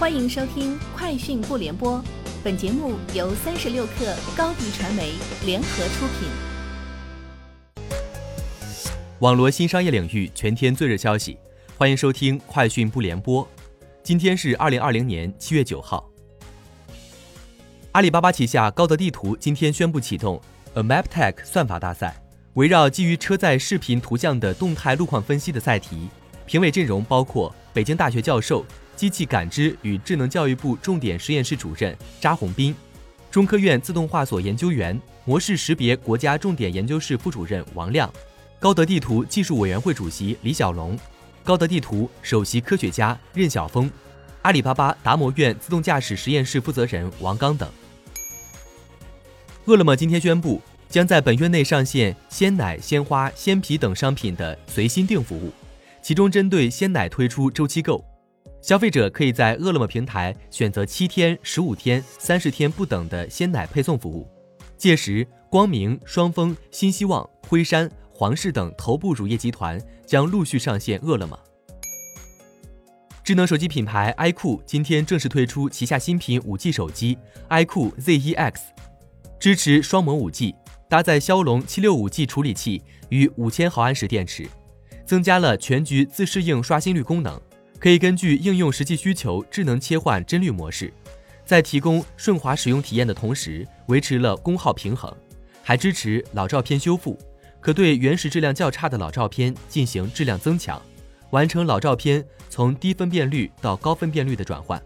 [0.00, 1.98] 欢迎收听《快讯不联播》，
[2.42, 5.12] 本节目由三十六克高低传媒
[5.44, 6.26] 联合出品。
[9.18, 11.36] 网罗新商业领域全天最热消息，
[11.76, 13.44] 欢迎收听《快讯不联播》。
[14.02, 16.08] 今天是二零二零年七月九号。
[17.92, 20.40] 阿里巴巴旗下高德地图今天宣布启动
[20.72, 22.16] A Map Tech 算法大赛，
[22.54, 26.08] 围绕基于车载视频图像的动态路况分析的赛题，
[26.46, 28.64] 评委阵容包括北京大学教授。
[29.00, 32.76] 机器感知与智能教育部重点实验室主任扎宏斌，
[33.30, 38.12] 中科院自动化所研究员、模式识别国家重点研究室副主任王亮，
[38.58, 40.98] 高德地图技术委员会主席李小龙，
[41.42, 43.90] 高德地图首席科学家任晓峰，
[44.42, 47.66] 阿里巴巴达摩院自动驾驶实验室负责人王刚等。
[49.64, 50.60] 饿了么今天宣布，
[50.90, 55.50] 将在本月内上线鲜奶、鲜花、鲜皮等商品的随心订服务，
[56.02, 58.04] 其中针对鲜奶推出周期购。
[58.62, 64.28] 消费者可以在饿了么平台选择七天、十五天、三十天不等的鲜奶配送服务。
[64.76, 71.38] 届时，光明、双峰、新希望、辉山、皇氏等头部乳业集团将陆续上线饿了么。
[73.24, 77.16] 智能手机品牌 iQOO 今天正式推出旗下新品 5G 手机
[77.48, 78.54] iQOO Z1X，
[79.38, 80.54] 支持双模 5G，
[80.88, 84.48] 搭载骁龙 765G 处理器与5000毫安时电池，
[85.06, 87.40] 增加了全局自适应刷新率功能。
[87.80, 90.92] 可以根据应用实际需求智能切换帧率模式，
[91.46, 95.10] 在提供顺滑使用体验的同时，维持了功耗平衡，
[95.62, 97.18] 还支持老照片修复，
[97.58, 100.80] 可对原始质量较差的老照片进行质量增强，
[101.30, 104.80] 完成老照片从低分辨率到高分辨率的转换。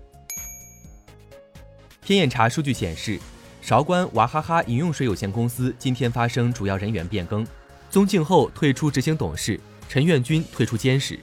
[2.01, 3.19] 天眼查数据显示，
[3.61, 7.45] 韶关娃哈哈饮用水有限公司今天发生主要人员变更，
[7.91, 11.19] 宗庆后退出执行董事，陈愿军退出监事。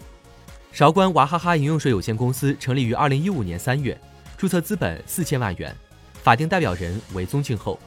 [0.71, 3.99] 韶关娃哈哈饮用水有限公司成立于二零一五年三月，
[4.37, 5.75] 注册资本四千万元，
[6.23, 7.77] 法定代表人为宗庆后。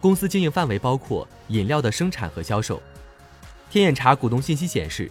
[0.00, 2.82] 公司经营范围包括饮料的生产和销售。
[3.70, 5.10] 天眼查股东信息显示，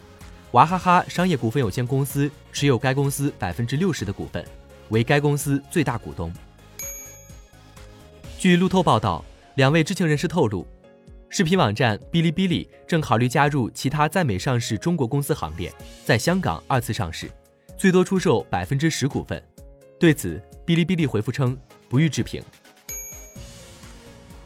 [0.51, 4.43] 娃哈哈商业股份有限公司持有该公司百分之六十的股份，
[4.89, 6.33] 为该公司最大股东。
[8.39, 9.23] 据路透报道，
[9.53, 10.65] 两位知情人士透露。
[11.33, 17.31] 视频网站哔哩哔哩正考虑加入其他在美上市中国公司行列，在香港二次上市，
[17.77, 19.41] 最多出售百分之十股份。
[19.97, 22.43] 对此，哔哩哔哩回复称不予置评。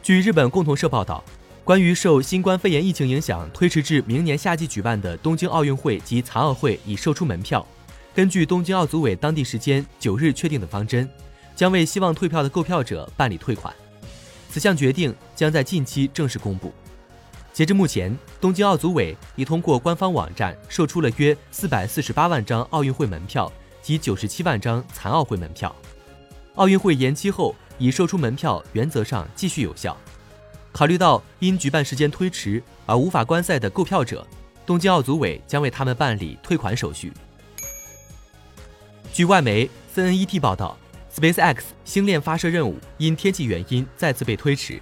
[0.00, 1.24] 据日本共同社报道，
[1.64, 7.66] 关于受新冠肺炎疫情影响推迟至明年夏季举办的东京奥运会及残奥会已售出门票，
[8.14, 11.10] 根据东京奥组委当地时间九日确定的方针，
[11.56, 13.74] 将为希望退票的购票者办理退款。
[14.56, 16.72] 此项决定将在近期正式公布。
[17.52, 23.52] 截至目前，东京奥组委已通过官方网站售出了约四百四十八万张奥运会门票
[23.82, 25.76] 及九十七万张残奥会门票。
[26.54, 29.94] 奥运会延期后，已售出门票原则上继续有效。
[30.72, 34.26] 考虑到因举办时间推迟而无法观赛的购票者，
[34.64, 37.12] 东京奥组委将为他们办理退款手续。
[39.12, 40.78] 据外媒 CNET 报道。
[41.16, 44.78] SpaceX 星链发射任务因天气原因再次被推迟。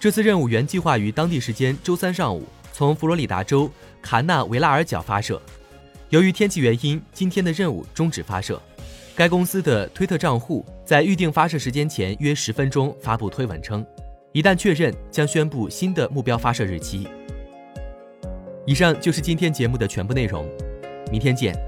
[0.00, 3.70] 这次任务原计划于当地时间周三上午从佛罗里达州
[4.02, 5.40] 卡纳维拉尔角发射，
[6.08, 8.60] 由于天气原因，今天的任务终止发射。
[9.14, 13.84] 该公司的推特账户在预定发射时间前约十分钟发布推文称，
[14.32, 17.06] 一旦确认，将宣布新的目标发射日期。
[18.66, 20.48] 以上就是今天节目的全部内容，
[21.10, 21.67] 明天见。